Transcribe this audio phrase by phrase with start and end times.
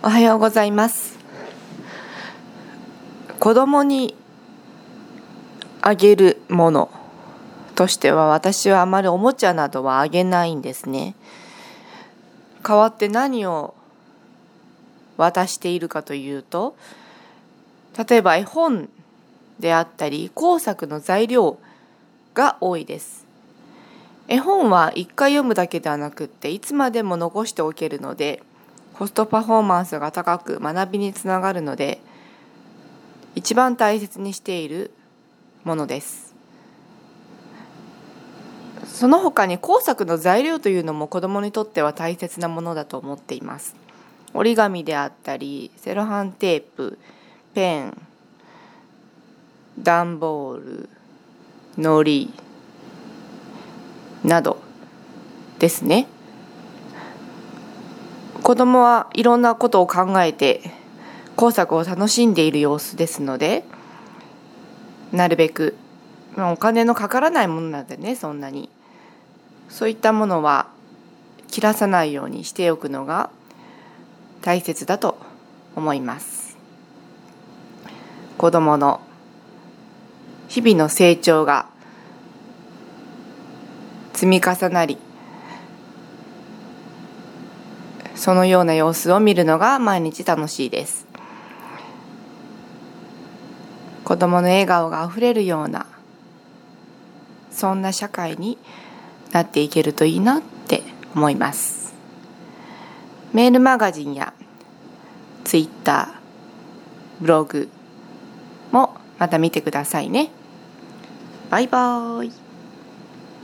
[0.00, 1.18] おはようございます。
[3.40, 4.14] 子供に
[5.82, 6.88] あげるもの
[7.74, 11.16] としては私はあまりおもちゃなどはあげないんですね。
[12.62, 13.74] 代わって何を
[15.16, 16.76] 渡しているかというと
[18.08, 18.88] 例えば絵本
[19.58, 21.58] であったり工作の材料
[22.34, 23.26] が多いです。
[24.28, 28.44] 絵本は一回読むだけではなくっていつまでも残しておけるので
[28.98, 32.00] コストパフォーマンスが高く学びにつながるので
[33.36, 34.90] 一番大切にしている
[35.62, 36.34] ものです。
[38.84, 43.76] その他に工作の材料というのも子どもにとっては大切なものだと思っています。
[44.34, 46.98] 折り紙であったりセロハンテープ
[47.54, 47.96] ペン
[49.78, 50.88] 段ボール
[51.76, 52.32] のり
[54.24, 54.60] など
[55.60, 56.08] ですね。
[58.48, 60.62] 子供はいろんなことを考えて
[61.36, 63.62] 工作を楽しんでいる様子ですので
[65.12, 65.76] なるべく
[66.34, 68.70] お金のかからないものなんでねそんなに。
[69.68, 70.66] そういったものは
[71.48, 73.28] 切らさないようにしておくのが
[74.40, 75.18] 大切だと
[75.76, 76.56] 思います。
[78.38, 79.02] 子供の
[80.48, 81.66] 日々の成長が
[84.14, 84.96] 積み重なり
[88.28, 91.06] そのような様子を見るのが毎日楽しいです。
[94.04, 95.86] 子供の笑顔があふれるような
[97.50, 98.58] そんな社会に
[99.32, 100.82] なっていけるといいなって
[101.14, 101.94] 思います。
[103.32, 104.34] メールマガジンや
[105.44, 107.70] ツイッターブログ
[108.72, 110.28] もまた見てくださいね。
[111.48, 112.47] バイバーイ。